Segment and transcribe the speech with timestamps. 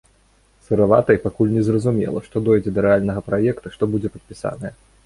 [0.67, 4.79] Сыравата, і пакуль незразумела, што дойдзе да рэальнага праекта, што будзе падпісанае.